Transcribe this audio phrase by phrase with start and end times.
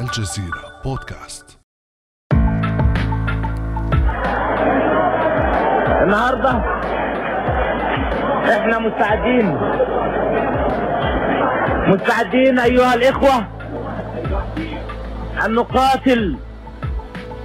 [0.00, 1.58] الجزيرة بودكاست.
[6.02, 6.50] النهارده
[8.56, 9.58] إحنا مستعدين.
[11.86, 13.46] مستعدين أيها الإخوة
[15.46, 16.36] أن نقاتل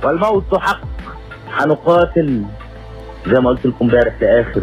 [0.03, 0.81] والموت حق.
[1.53, 2.45] هنقاتل
[3.27, 4.61] زي ما قلت لكم امبارح في آخر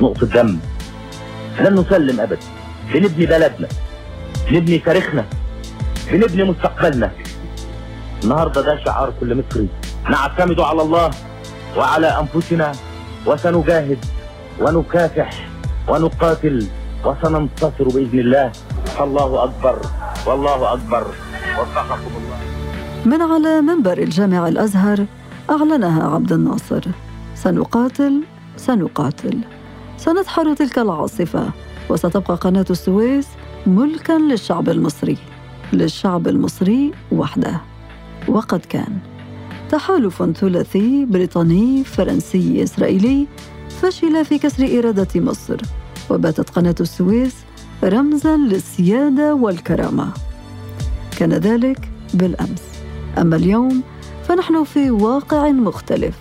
[0.00, 0.58] نقطة دم.
[1.60, 2.46] لن نسلم ابدا.
[2.94, 3.68] بنبني بلدنا
[4.50, 5.24] بنبني تاريخنا.
[6.12, 7.10] بنبني مستقبلنا.
[8.24, 9.68] النهارده ده شعار كل مصري.
[10.10, 11.10] نعتمد على الله
[11.76, 12.72] وعلى أنفسنا
[13.26, 14.04] وسنجاهد
[14.60, 15.48] ونكافح
[15.88, 16.66] ونقاتل
[17.04, 18.52] وسننتصر بإذن الله.
[19.00, 19.76] الله أكبر
[20.26, 21.06] والله أكبر.
[21.60, 22.38] وفقكم الله.
[23.04, 25.06] من على منبر الجامع الأزهر
[25.50, 26.82] أعلنها عبد الناصر.
[27.34, 28.22] سنقاتل
[28.56, 29.38] سنقاتل.
[29.98, 31.50] سنسحر تلك العاصفة.
[31.88, 33.28] وستبقى قناة السويس
[33.66, 35.16] ملكا للشعب المصري.
[35.72, 37.60] للشعب المصري وحده.
[38.28, 38.98] وقد كان
[39.70, 43.26] تحالف ثلاثي بريطاني فرنسي إسرائيلي
[43.82, 45.56] فشل في كسر إرادة مصر.
[46.10, 47.34] وباتت قناة السويس
[47.84, 50.08] رمزا للسيادة والكرامة.
[51.18, 52.62] كان ذلك بالأمس.
[53.18, 53.82] أما اليوم
[54.28, 56.14] فنحن في واقع مختلف.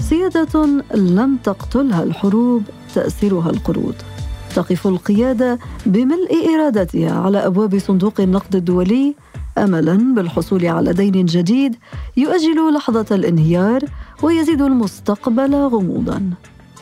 [0.00, 2.62] سيادة لم تقتلها الحروب
[2.94, 3.94] تاسرها القروض
[4.56, 9.14] تقف القيادة بملء إرادتها على أبواب صندوق النقد الدولي.
[9.58, 11.76] املا بالحصول على دين جديد
[12.16, 13.84] يؤجل لحظة الانهيار
[14.22, 16.30] ويزيد المستقبل غموضا.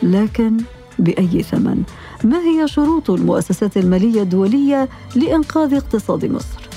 [0.03, 0.57] لكن
[0.99, 1.83] بأي ثمن؟
[2.25, 6.69] ما هي شروط المؤسسات المالية الدولية لإنقاذ اقتصاد مصر؟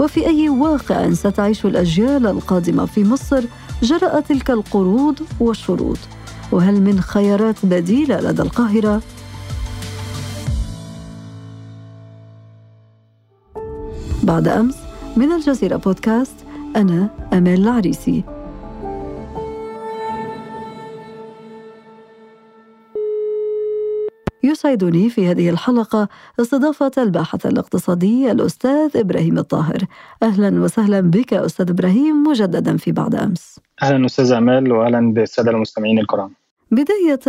[0.00, 3.44] وفي أي واقع ستعيش الأجيال القادمة في مصر
[3.82, 5.98] جراء تلك القروض والشروط؟
[6.52, 9.02] وهل من خيارات بديلة لدى القاهرة؟
[14.22, 14.76] بعد أمس
[15.16, 16.36] من الجزيرة بودكاست
[16.76, 18.24] أنا أمال العريسي.
[24.44, 26.08] يسعدني في هذه الحلقة
[26.40, 29.78] استضافة الباحث الاقتصادي الأستاذ إبراهيم الطاهر.
[30.22, 33.60] أهلا وسهلا بك أستاذ إبراهيم مجددا في بعد أمس.
[33.82, 36.41] أهلا أستاذ أمال وأهلا بالسادة المستمعين الكرام.
[36.72, 37.20] بداية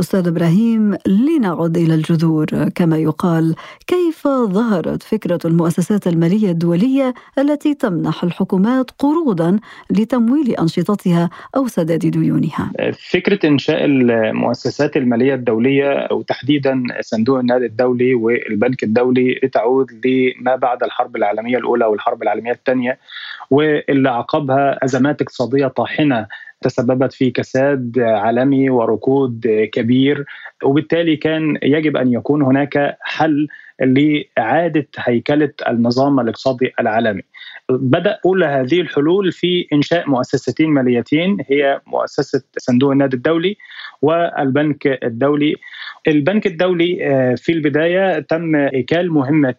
[0.00, 2.46] أستاذ إبراهيم لنعد إلى الجذور.
[2.74, 3.54] كما يقال
[3.86, 12.72] كيف ظهرت فكرة المؤسسات المالية الدولية التي تمنح الحكومات قروضا لتمويل أنشطتها أو سداد ديونها؟
[13.10, 21.16] فكرة إنشاء المؤسسات المالية الدولية وتحديدا صندوق النقد الدولي والبنك الدولي تعود لما بعد الحرب
[21.16, 22.98] العالمية الأولى والحرب العالمية الثانية
[23.50, 26.26] واللي عقبها أزمات اقتصادية طاحنة
[26.64, 30.24] تسببت في كساد عالمي وركود كبير
[30.64, 33.48] وبالتالي كان يجب أن يكون هناك حل
[33.80, 37.22] لإعادة هيكلة النظام الاقتصادي العالمي.
[37.70, 43.56] بدأ اولى هذه الحلول في إنشاء مؤسستين ماليتين هي مؤسسة صندوق النقد الدولي
[44.02, 45.54] والبنك الدولي.
[46.08, 46.96] البنك الدولي
[47.36, 49.54] في البداية تم إيكال مهمة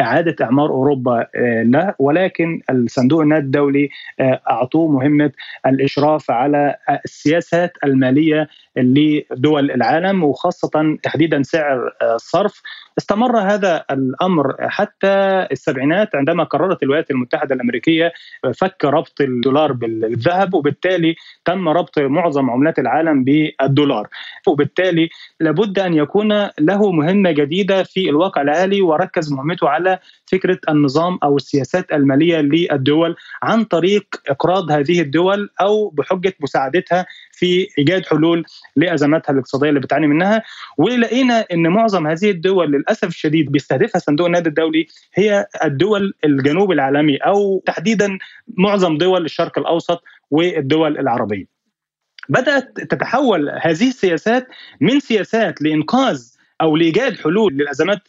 [0.00, 1.26] إعادة إعمار أوروبا
[1.64, 3.88] له ولكن الصندوق النقد الدولي
[4.50, 5.32] أعطوه مهمة
[5.66, 12.62] الإشراف على السياسات المالية لدول العالم وخاصة تحديدا سعر الصرف
[12.98, 18.12] استمر هذا الأمر حتى السبعينات عندما قررت الولايات المتحدة الأمريكية
[18.54, 24.08] فك ربط الدولار بالذهب وبالتالي تم ربط معظم عملات العالم بالدولار.
[24.46, 25.08] وبالتالي
[25.40, 29.98] لابد أن يكون له مهمة جديدة في الواقع الحالي وركز مهمته على
[30.34, 37.68] فكرة النظام أو السياسات المالية للدول عن طريق إقراض هذه الدول أو بحجة مساعدتها في
[37.78, 38.44] إيجاد حلول
[38.76, 40.42] لأزماتها الاقتصادية اللي بتعاني منها
[40.78, 47.16] ولقينا إن معظم هذه الدول للأسف الشديد بيستهدفها صندوق النقد الدولي هي الدول الجنوب العالمي
[47.16, 48.18] أو تحديدا
[48.58, 51.46] معظم دول الشرق الأوسط والدول العربية.
[52.28, 54.46] بدأت تتحول هذه السياسات
[54.80, 56.33] من سياسات لإنقاذ
[56.64, 58.02] أو لإيجاد حلول للأزمات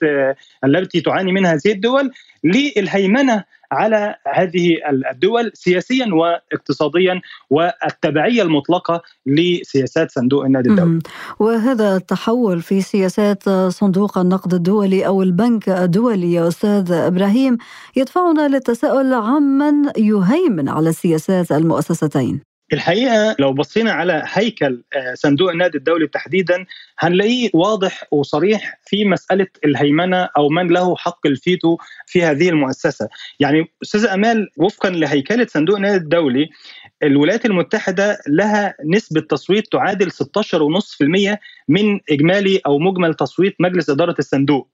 [0.65, 2.11] التي تعاني منها هذه الدول
[2.43, 4.77] للهيمنة على هذه
[5.11, 10.99] الدول سياسيا واقتصاديا والتبعية المطلقة لسياسات صندوق النقد الدولي.
[11.39, 17.57] وهذا التحول في سياسات صندوق النقد الدولي أو البنك الدولي يا أستاذ إبراهيم
[17.95, 22.54] يدفعنا للتساؤل عمن يهيمن على السياسات المؤسستين.
[22.75, 24.83] الحقيقة لو بصينا على هيكل
[25.13, 26.65] صندوق النقد الدولي تحديدا
[26.99, 31.77] هنلاقيه واضح وصريح في مسألة الهيمنة أو من له حق الفيتو
[32.07, 36.49] في هذه المؤسسة، يعني أستاذة أمال وفقا لهيكلة صندوق النقد الدولي
[37.03, 41.37] الولايات المتحدة لها نسبة تصويت تعادل 16.5%
[41.67, 44.69] من إجمالي أو مجمل تصويت مجلس إدارة الصندوق.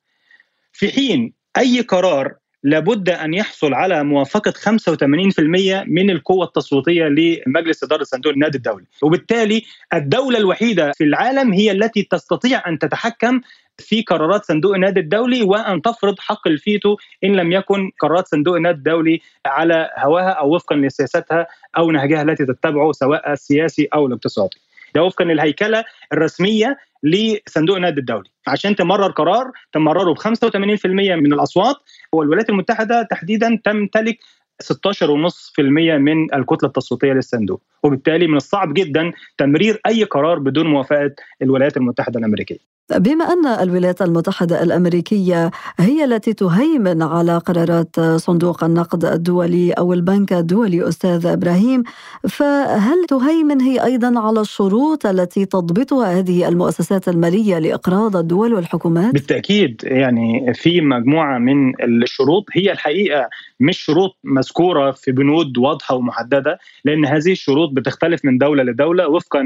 [0.73, 8.03] في حين أي قرار لابد أن يحصل على موافقة 85% من القوة التصويتية لمجلس إدارة
[8.03, 9.63] صندوق النقد الدولي، وبالتالي
[9.93, 13.41] الدولة الوحيدة في العالم هي التي تستطيع أن تتحكم
[13.77, 18.75] في قرارات صندوق النقد الدولي وأن تفرض حق الفيتو إن لم يكن قرارات صندوق النقد
[18.75, 21.47] الدولي على هواها أو وفقا لسياستها
[21.77, 24.57] أو نهجها التي تتبعه سواء السياسي أو الاقتصادي.
[24.95, 28.29] ده وفقا للهيكلة الرسمية لصندوق النقد الدولي.
[28.47, 31.75] عشان تمرر قرار تمرره ب 85% من الأصوات
[32.13, 34.19] والولايات المتحدة تحديدا تمتلك
[34.63, 37.61] 16.5% من الكتلة التصويتية للصندوق.
[37.83, 42.57] وبالتالي من الصعب جدا تمرير أي قرار بدون موافقة الولايات المتحدة الأمريكية.
[42.89, 50.33] بما أن الولايات المتحدة الأمريكية هي التي تهيمن على قرارات صندوق النقد الدولي أو البنك
[50.33, 51.83] الدولي أستاذ إبراهيم
[52.29, 59.81] فهل تهيمن هي أيضا على الشروط التي تضبطها هذه المؤسسات المالية لإقراض الدول والحكومات؟ بالتأكيد
[59.83, 63.29] يعني في مجموعة من الشروط هي الحقيقة
[63.59, 69.41] مش شروط مذكورة في بنود واضحة ومحددة لأن هذه الشروط بتختلف من دولة لدولة وفقا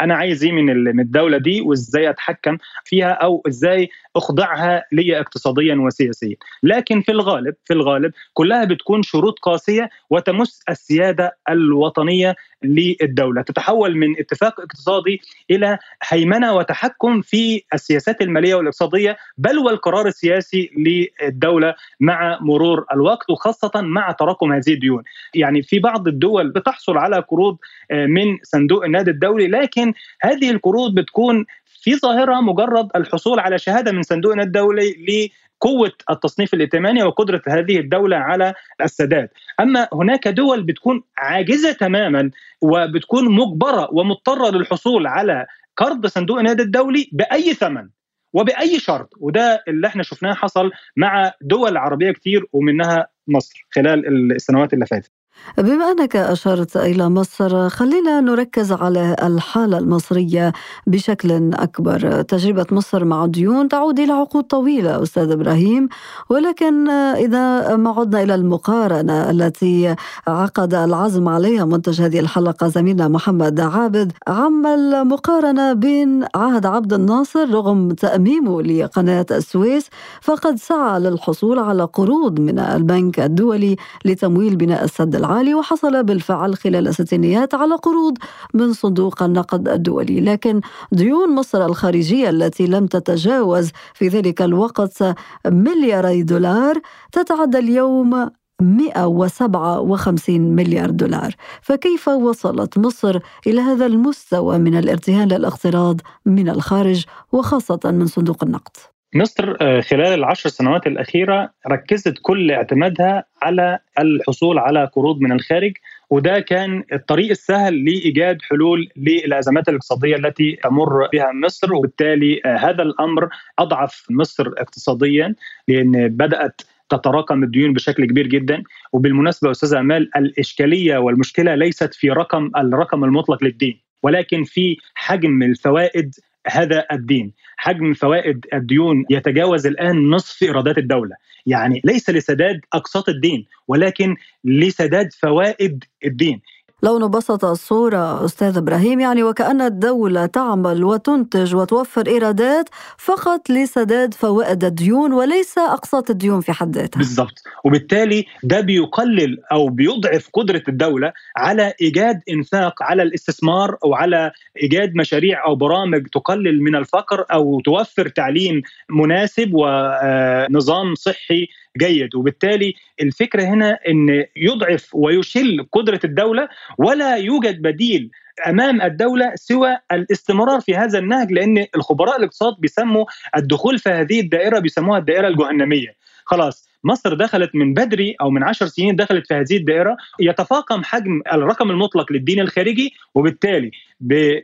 [0.00, 6.36] أنا عايز إيه من الدولة دي وإزاي أتحكم فيها أو إزاي أخضعها لي اقتصاديا وسياسيا.
[6.62, 13.42] لكن في الغالب في الغالب كلها بتكون شروط قاسية وتمس السيادة الوطنية للدولة.
[13.42, 15.20] تتحول من اتفاق اقتصادي
[15.50, 15.78] إلى
[16.08, 24.12] هيمنة وتحكم في السياسات المالية والاقتصادية بل والقرار السياسي للدولة مع مرور الوقت وخاصة مع
[24.12, 25.02] تراكم هذه الديون.
[25.34, 27.56] يعني في بعض الدول بتحصل على قروض
[27.90, 29.92] آه، من صندوق النقد الدولي لكن
[30.22, 31.46] هذه القروض بتكون
[31.82, 35.30] في ظاهرها مجرد الحصول على شهادة من صندوقنا الدولي
[35.60, 39.28] قوة التصنيف الائتماني وقدرة هذه الدولة على السداد.
[39.60, 42.30] أما هناك دول بتكون عاجزة تماما
[42.62, 45.46] وبتكون مجبرة ومضطرة للحصول على
[45.76, 47.88] قرض صندوق النقد الدولي بأي ثمن
[48.32, 49.10] وبأي شرط.
[49.18, 55.19] وده اللي إحنا شفناه حصل مع دول عربية كتير ومنها مصر خلال السنوات اللي فاتت.
[55.58, 60.52] بما أنك أشرت إلى مصر خلينا نركز على الحالة المصرية
[60.86, 65.88] بشكل أكبر، تجربة مصر مع الديون تعود إلى عقود طويلة أستاذ إبراهيم،
[66.30, 69.94] ولكن إذا ما عدنا إلى المقارنة التي
[70.26, 77.50] عقد العزم عليها منتج هذه الحلقة زميلنا محمد عابد، عمل مقارنه بين عهد عبد الناصر
[77.50, 79.88] رغم تأميمه لقناة السويس
[80.20, 86.88] فقد سعى للحصول على قروض من البنك الدولي لتمويل بناء السد العالي وحصل بالفعل خلال
[86.88, 88.18] الستينيات على قروض
[88.54, 90.20] من صندوق النقد الدولي.
[90.20, 90.60] لكن
[90.92, 95.04] ديون مصر الخارجية التي لم تتجاوز في ذلك الوقت
[95.46, 96.80] ملياري دولار
[97.12, 98.30] تتعدى اليوم
[98.62, 101.34] 157 مليار دولار.
[101.62, 108.99] فكيف وصلت مصر إلى هذا المستوى من الارتهان للاقتراض من الخارج وخاصة من صندوق النقد؟
[109.14, 115.72] مصر آه، خلال العشر سنوات الأخيرة ركزت كل اعتمادها على الحصول على قروض من الخارج
[116.10, 121.74] وده كان الطريق السهل لإيجاد حلول للأزمات الاقتصادية التي تمر بها مصر.
[121.74, 123.28] وبالتالي آه، هذا الأمر
[123.58, 125.34] أضعف مصر اقتصاديا
[125.68, 128.62] لأن بدأت تتراكم الديون بشكل كبير جدا.
[128.92, 136.14] وبالمناسبة أستاذ آمال الإشكالية والمشكلة ليست في رقم الرقم المطلق للدين ولكن في حجم الفوائد
[136.46, 137.32] هذا الدين.
[137.56, 141.16] حجم فوائد الديون يتجاوز الآن نصف إيرادات الدولة.
[141.46, 146.40] يعني ليس لسداد أقساط الدين ولكن لسداد فوائد الدين.
[146.82, 152.68] لو نبسط الصورة أستاذ إبراهيم يعني وكأن الدولة تعمل وتنتج وتوفر إيرادات
[152.98, 156.98] فقط لسداد فوائد الديون وليس أقساط الديون في حد ذاتها.
[156.98, 157.42] بالضبط.
[157.64, 164.32] وبالتالي ده بيقلل أو بيضعف قدرة الدولة على إيجاد إنفاق على الاستثمار أو على
[164.62, 171.46] إيجاد مشاريع أو برامج تقلل من الفقر أو توفر تعليم مناسب ونظام صحي
[171.78, 172.14] جيد.
[172.14, 176.48] وبالتالي الفكرة هنا إن يضعف ويشل قدرة الدولة
[176.78, 178.10] ولا يوجد بديل
[178.46, 183.04] أمام الدولة سوى الاستمرار في هذا النهج لأن الخبراء الاقتصاد بيسموا
[183.36, 185.99] الدخول في هذه الدائرة بيسموها الدائرة الجهنمية.
[186.24, 191.20] خلاص مصر دخلت من بدري أو من عشر سنين دخلت في هذه الدائرة يتفاقم حجم
[191.32, 193.70] الرقم المطلق للدين الخارجي وبالتالي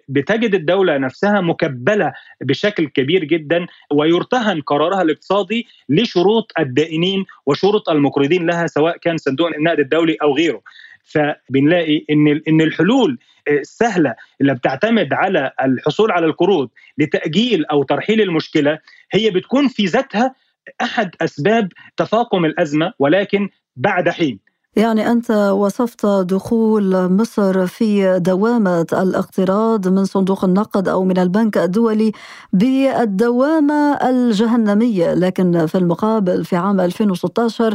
[0.09, 8.67] بتجد الدولة نفسها مكبلة بشكل كبير جدا ويرتهن قرارها الاقتصادي لشروط الدائنين وشروط المقرضين لها
[8.67, 10.63] سواء كان صندوق النقد الدولي أو غيره.
[11.05, 13.19] فبنلاقي إن إن الحلول
[13.49, 16.69] السهله اللي بتعتمد على الحصول على القروض
[16.99, 18.79] لتأجيل أو ترحيل المشكلة
[19.13, 20.35] هي بتكون في ذاتها
[20.83, 24.47] أحد أسباب تفاقم الأزمة ولكن بعد حين.
[24.77, 32.13] يعني أنت وصفت دخول مصر في دوامة الاقتراض من صندوق النقد أو من البنك الدولي
[32.53, 35.15] بالدوامة الجهنمية.
[35.15, 37.75] لكن في المقابل في عام 2016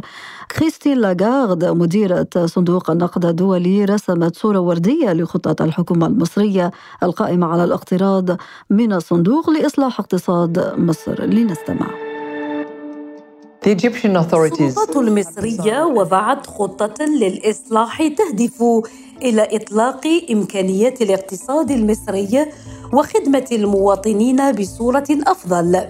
[0.58, 6.72] كريستين لاغارد مديرة صندوق النقد الدولي رسمت صورة وردية لخطة الحكومة المصرية
[7.04, 8.38] القائمة على الاقتراض
[8.70, 11.26] من الصندوق لإصلاح اقتصاد مصر.
[11.26, 12.11] لنستمع.
[14.68, 18.64] السلطات المصرية وضعت خطة للإصلاح تهدف
[19.22, 22.46] إلى إطلاق إمكانيات الاقتصاد المصري
[22.94, 25.82] وخدمة المواطنين بصورة أفضل.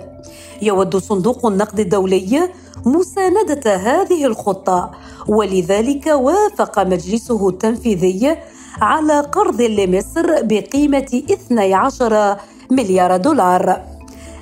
[0.61, 2.49] يود صندوق النقد الدولي
[2.85, 4.91] مساندة هذه الخطة
[5.27, 8.37] ولذلك وافق مجلسه التنفيذي
[8.81, 12.37] على قرض لمصر بقيمة 12
[12.71, 13.81] مليار دولار.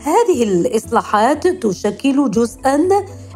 [0.03, 2.89] هذه الإصلاحات تشكل جزءاً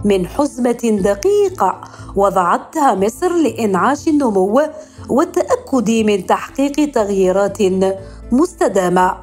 [0.05, 1.81] من حزمة دقيقة
[2.15, 4.61] وضعتها مصر لإنعاش النمو
[5.09, 7.57] والتأكد من تحقيق تغييرات
[8.31, 9.17] مستدامة.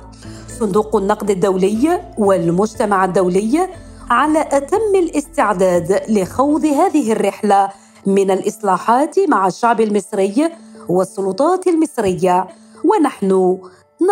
[0.58, 3.68] صندوق النقد الدولي والمجتمع الدولي
[4.10, 7.68] على أتم الاستعداد لخوض هذه الرحلة
[8.06, 10.50] من الإصلاحات مع الشعب المصري
[10.88, 12.49] والسلطات المصرية
[12.84, 13.58] ونحن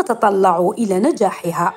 [0.00, 1.74] نتطلع إلى نجاحها.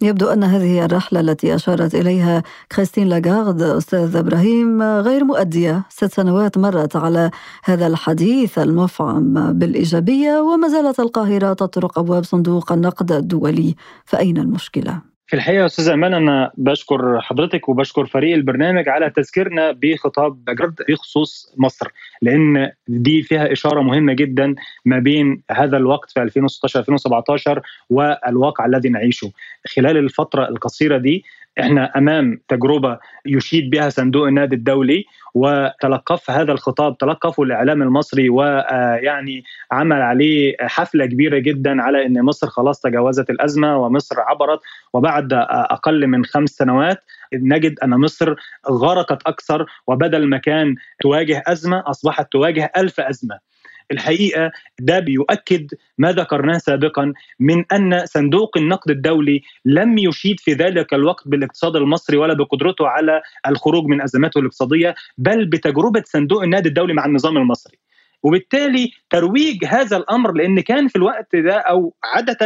[0.00, 6.58] يبدو أن هذه الرحلة التي أشارت إليها كريستين لاغارد أستاذ إبراهيم غير مؤدية ست سنوات
[6.58, 7.30] مرت على
[7.64, 13.74] هذا الحديث المفعم بالإيجابية وما زالت القاهرة تطرق أبواب صندوق النقد الدولي
[14.04, 20.44] فأين المشكلة؟ في الحقيقة أستاذ أمان أنا بشكر حضرتك وبشكر فريق البرنامج على تذكيرنا بخطاب
[20.44, 21.88] جرد بخصوص مصر
[22.22, 24.54] لأن دي فيها إشارة مهمة جدا
[24.84, 29.32] ما بين هذا الوقت في 2016 2017 والواقع الذي نعيشه.
[29.76, 31.24] خلال الفترة القصيرة دي
[31.60, 39.44] إحنا أمام تجربة يشيد بها صندوق النادي الدولي وتلقف هذا الخطاب تلقفه الإعلام المصري ويعني
[39.72, 44.60] عمل عليه حفلة كبيرة جدا على إن مصر خلاص تجاوزت الأزمة ومصر عبرت
[44.92, 46.98] وبعد أقل من خمس سنوات
[47.34, 48.34] نجد أن مصر
[48.70, 53.47] غرقت أكثر وبدل ما كان تواجه أزمة أصبحت تواجه ألف أزمة.
[53.90, 60.94] الحقيقة ده بيؤكد ما ذكرناه سابقا من أن صندوق النقد الدولي لم يشيد في ذلك
[60.94, 66.94] الوقت بالاقتصاد المصري ولا بقدرته على الخروج من أزماته الاقتصادية بل بتجربة صندوق النقد الدولي
[66.94, 67.78] مع النظام المصري.
[68.22, 72.38] وبالتالي ترويج هذا الأمر لأن كان في الوقت ده أو عادة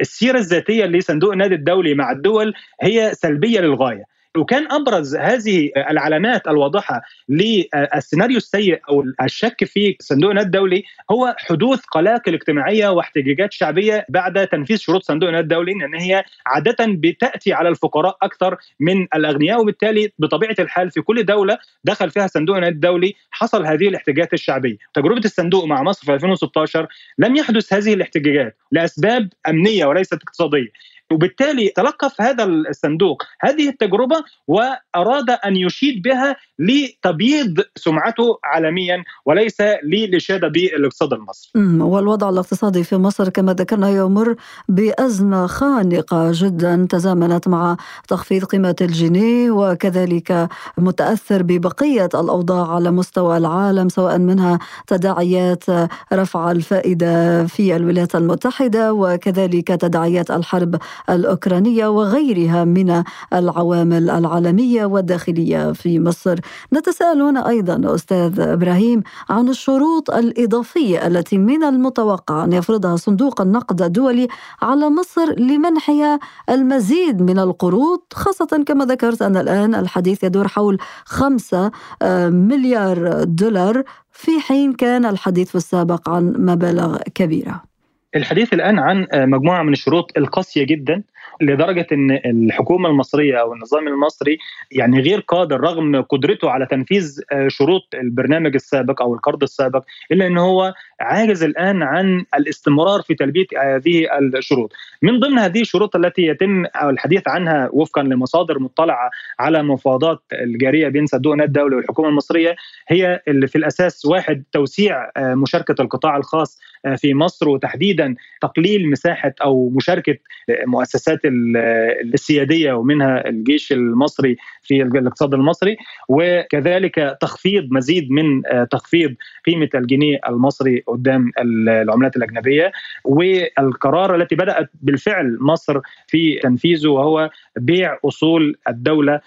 [0.00, 4.04] السيرة الذاتية لصندوق النادي الدولي مع الدول هي سلبية للغاية.
[4.36, 11.80] وكان أبرز هذه العلامات الواضحة للسيناريو السيء أو الشك في صندوق النقد الدولي هو حدوث
[11.80, 17.68] قلاقل اجتماعيه واحتجاجات شعبية بعد تنفيذ شروط صندوق النقد الدولي لأن هي عادة بتأتي على
[17.68, 23.14] الفقراء أكثر من الأغنياء وبالتالي بطبيعة الحال في كل دولة دخل فيها صندوق النقد الدولي
[23.30, 24.76] حصل هذه الاحتجاجات الشعبية.
[24.94, 26.86] تجربة الصندوق مع مصر في 2016
[27.18, 30.68] لم يحدث هذه الاحتجاجات لأسباب أمنية وليست اقتصادية.
[31.12, 34.16] وبالتالي تلقف هذا الصندوق هذه التجربة
[34.48, 41.52] وأراد أن يشيد بها لتبييض سمعته عالميا وليس للاشاده بالاقتصاد المصري.
[41.80, 44.36] والوضع الاقتصادي في مصر كما ذكرنا يمر
[44.68, 47.76] بأزمة خانقة جدا تزامنت مع
[48.08, 50.48] تخفيض قيمة الجنيه وكذلك
[50.78, 55.64] متأثر ببقية الأوضاع على مستوى العالم سواء منها تداعيات
[56.12, 60.76] رفع الفائدة في الولايات المتحدة وكذلك تداعيات الحرب
[61.10, 63.02] الأوكرانية وغيرها من
[63.32, 66.38] العوامل العالمية والداخلية في مصر.
[66.72, 73.82] نتساءل هنا أيضا أستاذ إبراهيم عن الشروط الإضافية التي من المتوقع أن يفرضها صندوق النقد
[73.82, 74.28] الدولي
[74.62, 76.18] على مصر لمنحها
[76.50, 81.70] المزيد من القروض خاصة كما ذكرت أن الآن الحديث يدور حول خمسة
[82.02, 87.69] آه، مليار دولار في حين كان الحديث في السابق عن مبالغ كبيرة.
[88.16, 91.02] الحديث الآن عن مجموعة من الشروط القاسية جدا
[91.40, 94.38] لدرجة إن الحكومة المصرية أو النظام المصري
[94.72, 100.38] يعني غير قادر رغم قدرته على تنفيذ شروط البرنامج السابق أو القرض السابق إلا إن
[100.38, 104.72] هو عاجز الآن عن الاستمرار في تلبية هذه الشروط.
[105.02, 111.06] من ضمن هذه الشروط التي يتم الحديث عنها وفقا لمصادر مطلعة على مفاوضات الجارية بين
[111.06, 112.56] صندوق النقد الدولي والحكومة المصرية
[112.88, 116.60] هي اللي في الأساس واحد توسيع مشاركة القطاع الخاص
[116.96, 120.18] في مصر وتحديدا تقليل مساحة أو مشاركة
[120.66, 125.76] مؤسسات السيادية ومنها الجيش المصري في الاقتصاد المصري
[126.08, 129.14] وكذلك تخفيض مزيد من تخفيض
[129.46, 132.72] قيمة الجنيه المصري قدام العملات الأجنبية
[133.04, 139.20] والقرار التي بدأت بالفعل مصر في تنفيذه وهو بيع أصول الدولة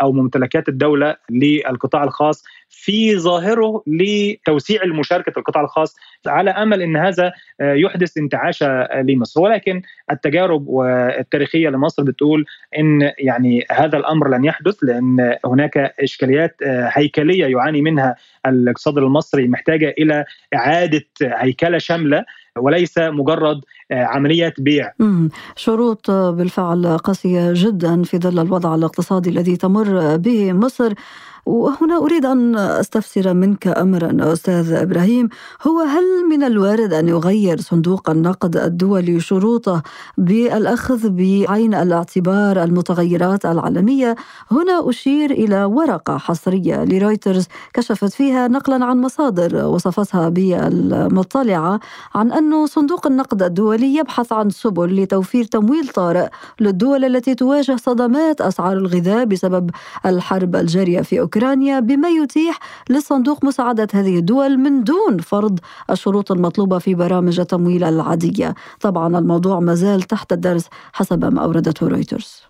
[0.00, 5.96] أو ممتلكات الدولة للقطاع الخاص في ظاهره لتوسيع المشاركة القطاع الخاص
[6.26, 9.40] على أمل إن هذا يحدث انتعاشه لمصر.
[9.40, 10.80] ولكن التجارب
[11.18, 12.44] التاريخيه لمصر بتقول
[12.78, 19.94] إن يعني هذا الأمر لن يحدث لأن هناك إشكاليات هيكلية يعاني منها الاقتصاد المصري محتاجة
[19.98, 22.24] إلى إعادة هيكلة شاملة
[22.58, 24.92] وليس مجرد عمليات بيع.
[25.56, 30.92] شروط بالفعل قاسية جدا في ظل الوضع الاقتصادي الذي تمر به مصر.
[31.46, 35.28] وهنا أريد أن أستفسر منك أمرا أستاذ إبراهيم.
[35.66, 39.82] هو هل من الوارد أن يغير صندوق النقد الدولي شروطه
[40.18, 44.16] بالأخذ بعين الاعتبار المتغيرات العالمية؟
[44.50, 51.80] هنا أشير إلى ورقة حصرية لرويترز كشفت فيها نقلا عن مصادر وصفتها بالمطلعة
[52.14, 56.28] عن أن صندوق النقد الدولي يبحث عن سبل لتوفير تمويل طارئ
[56.60, 59.70] للدول التي تواجه صدمات أسعار الغذاء بسبب
[60.06, 61.35] الحرب الجارية في أوكرانيا.
[61.36, 62.58] أوكرانيا بما يتيح
[62.90, 65.58] للصندوق مساعدة هذه الدول من دون فرض
[65.90, 68.54] الشروط المطلوبة في برامج التمويل العادية.
[68.80, 72.42] طبعا الموضوع ما زال تحت الدرس حسب ما أوردته رويترز.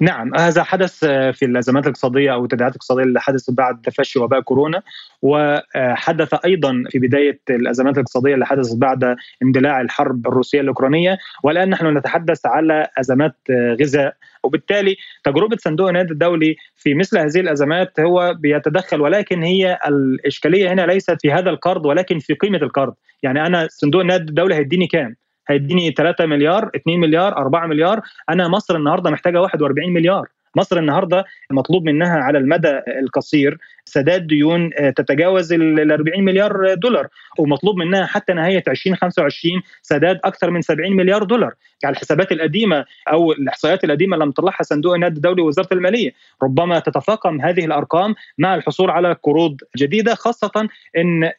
[0.00, 4.82] نعم هذا حدث في الأزمات الاقتصادية أو التداعيات الاقتصادية اللي حدثت بعد تفشي وباء كورونا
[5.22, 11.96] وحدث أيضا في بداية الأزمات الاقتصادية اللي حدثت بعد اندلاع الحرب الروسية الأوكرانية والآن نحن
[11.96, 13.36] نتحدث على أزمات
[13.80, 20.72] غذاء وبالتالي تجربة صندوق النقد الدولي في مثل هذه الأزمات هو بيتدخل ولكن هي الإشكالية
[20.72, 22.94] هنا ليست في هذا القرض ولكن في قيمة القرض.
[23.22, 25.16] يعني أنا صندوق النقد الدولي هيديني كام؟
[25.48, 28.00] هيديني 3 مليار 2 مليار 4 مليار.
[28.30, 30.28] أنا مصر النهارده محتاجة 41 مليار.
[30.56, 37.76] مصر النهارده مطلوب منها على المدى القصير سداد ديون تتجاوز ال 40 مليار دولار ومطلوب
[37.76, 41.54] منها حتى نهاية 2025 سداد أكثر من 70 مليار دولار.
[41.82, 46.12] يعني الحسابات القديمة أو الإحصائيات القديمة اللي مطلعها صندوق النقد الدولي ووزارة المالية.
[46.42, 51.30] ربما تتفاقم هذه الأرقام مع الحصول على قروض جديدة خاصة إن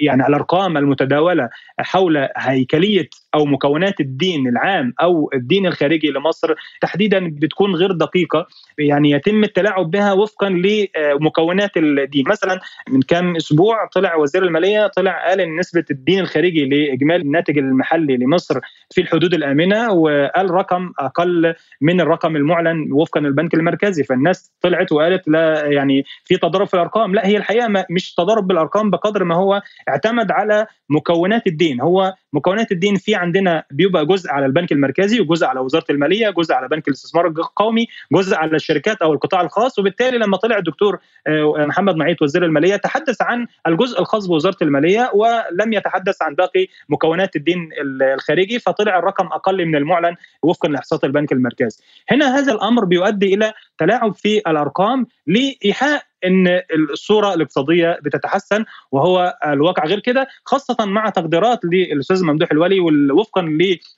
[0.00, 7.74] يعني الأرقام المتداولة حول هيكلية أو مكونات الدين العام أو الدين الخارجي لمصر تحديدا بتكون
[7.74, 8.46] غير دقيقة.
[8.78, 12.24] يعني يتم التلاعب بها وفقا لمكونات الدين.
[12.28, 17.58] مثلا من كام أسبوع طلع وزير المالية طلع قال إن نسبة الدين الخارجي لإجمالي الناتج
[17.58, 18.60] المحلي لمصر
[18.90, 24.04] في الحدود الآمنة وقال رقم أقل من الرقم المعلن وفقا للبنك المركزي.
[24.04, 27.14] فالناس طلعت وقالت لا يعني في تضارب في الأرقام.
[27.14, 31.80] لا هي الحقيقة مش تضارب بالأرقام بقدر ما هو اعتمد على مكونات الدين.
[31.80, 36.54] هو مكونات الدين في عندنا بيبقى جزء على البنك المركزي وجزء على وزارة المالية جزء
[36.54, 39.78] على بنك الاستثمار القومي جزء على الشركات أو القطاع الخاص.
[39.78, 40.98] وبالتالي لما طلع الدكتور
[41.58, 47.36] محمد معيط وزير المالية تحدث عن الجزء الخاص بوزارة المالية ولم يتحدث عن باقي مكونات
[47.36, 51.82] الدين الخارجي فطلع الرقم أقل من المعلن وفقا لإحصاءات البنك المركزي.
[52.10, 56.60] هنا هذا الأمر بيؤدي إلى تلاعب في الأرقام لإيحاء إن
[56.92, 59.84] الصورة الاقتصادية بتتحسن وهو الواقع.
[59.84, 63.42] غير كده خاصة مع تقديرات للأستاذ ممدوح الولي وفقا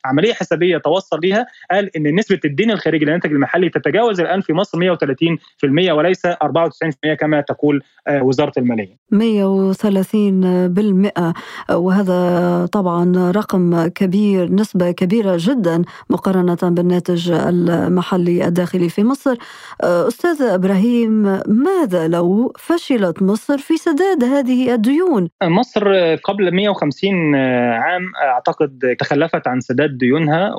[0.05, 4.79] لعملية حسابية توصل ليها قال إن نسبة الدين الخارجي للناتج المحلي تتجاوز الان في مصر
[4.79, 8.97] 130% وليس 94% كما تقول وزارة المالية.
[9.12, 11.35] 130%
[11.75, 19.37] وهذا طبعا رقم كبير نسبة كبيرة جدا مقارنة بالناتج المحلي الداخلي في مصر.
[19.81, 22.18] أستاذ إبراهيم ماذا لو
[22.59, 30.55] فشلت مصر في سداد هذه الديون؟ مصر قبل 150 عام أعتقد تخلفت عن سداد ديونها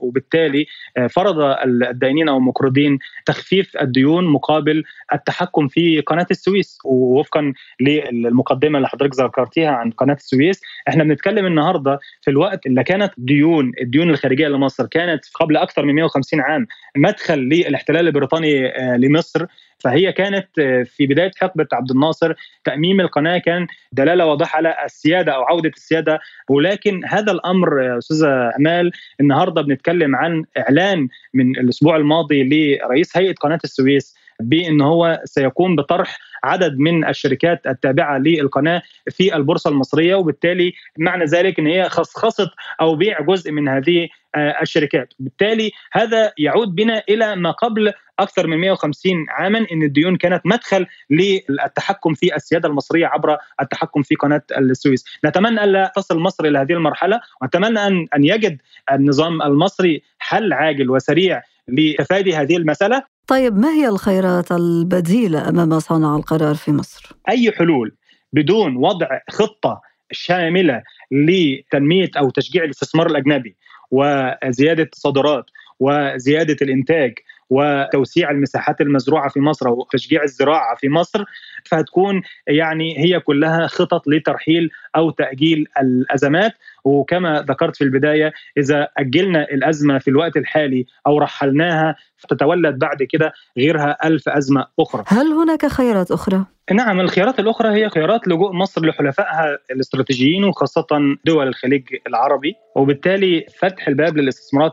[0.00, 0.66] وبالتالي
[1.10, 4.82] فرض الدائنين أو المقرضين تخفيف الديون مقابل
[5.14, 11.98] التحكم في قناة السويس ووفقا للمقدمة اللي حضرتك ذكرتيها عن قناة السويس إحنا بنتكلم النهارده
[12.22, 17.38] في الوقت اللي كانت ديون الديون الخارجية لمصر كانت قبل أكثر من 150 عام مدخل
[17.38, 19.46] للاحتلال البريطاني لمصر
[19.78, 20.48] فهي كانت
[20.84, 22.34] في بداية حقبة عبد الناصر
[22.64, 26.20] تأميم القناة كان دلالة واضحة على السيادة أو عودة السيادة.
[26.48, 33.60] ولكن هذا الأمر أستاذة أمال النهارده بنتكلم عن إعلان من الأسبوع الماضي لرئيس هيئة قناة
[33.64, 41.24] السويس بأن هو سيقوم بطرح عدد من الشركات التابعة للقناة في البورصة المصرية وبالتالي معنى
[41.24, 45.12] ذلك إن هي خصخصت أو بيع جزء من هذه آه، الشركات.
[45.18, 50.86] بالتالي هذا يعود بنا إلى ما قبل أكثر من 150 عاما إن الديون كانت مدخل
[51.10, 55.04] للتحكم في السيادة المصرية عبر التحكم في قناة السويس.
[55.24, 58.58] نتمنى الا تصل مصر إلى هذه المرحلة ونتمنى أن أن يجد
[58.92, 63.15] النظام المصري حل عاجل وسريع لتفادي هذه المسألة.
[63.26, 67.94] طيب ما هي الخيارات البديلة أمام صانع القرار في مصر؟ أي حلول
[68.32, 73.56] بدون وضع خطة شاملة لتنمية أو تشجيع الاستثمار الأجنبي
[73.90, 75.44] وزيادة الصادرات
[75.80, 77.14] وزيادة الإنتاج
[77.50, 81.24] وتوسيع المساحات المزروعة في مصر وتشجيع الزراعة في مصر
[81.64, 86.52] فهتكون يعني هي كلها خطط لترحيل أو تأجيل الأزمات.
[86.86, 93.32] وكما ذكرت في البداية إذا أجلنا الأزمة في الوقت الحالي أو رحلناها فتتولد بعد كده
[93.58, 98.86] غيرها ألف أزمة أخرى هل هناك خيارات أخرى؟ نعم الخيارات الأخرى هي خيارات لجوء مصر
[98.86, 100.86] لحلفائها الاستراتيجيين وخاصة
[101.24, 104.72] دول الخليج العربي وبالتالي فتح الباب للاستثمارات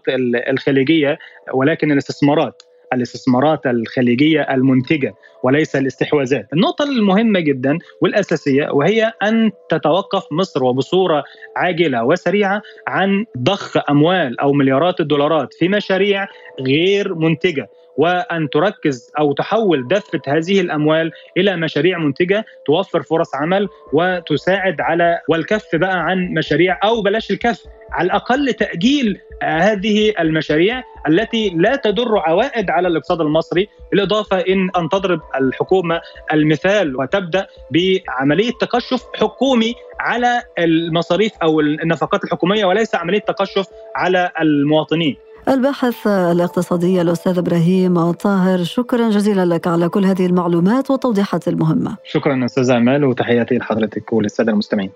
[0.50, 1.20] الخليجية
[1.54, 2.64] ولكن الاستثمارات
[2.94, 6.48] الاستثمارات الخليجية المنتجة وليس الاستحواذات.
[6.54, 11.24] النقطة المهمة جدا والأساسية وهي أن تتوقف مصر وبصورة
[11.56, 16.28] عاجلة وسريعة عن ضخ أموال أو مليارات الدولارات في مشاريع
[16.60, 23.70] غير منتجة وأن تركز أو تحول دفة هذه الأموال إلى مشاريع منتجة توفر فرص عمل
[23.94, 31.50] وتساعد على والكف بقى عن مشاريع أو بلاش الكف على الأقل تأجيل هذه المشاريع التي
[31.56, 36.02] لا تدر عوائد على الاقتصاد المصري بالإضافة إن أن تضرب الحكومة
[36.34, 45.18] المثال وتبدأ بعملية تقشف حكومي على المصاريف أو النفقات الحكومية وليس عملية تقشف على المواطنين.
[45.48, 51.98] الباحث الاقتصادي الأستاذ إبراهيم طاهر شكرا جزيلا لك على كل هذه المعلومات والتوضيحات المهمة.
[52.04, 54.92] شكرا أستاذ أمال وتحياتي لحضرتك وللسادة المستمعين.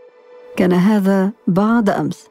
[0.56, 2.30] كان هذا بعد أمس.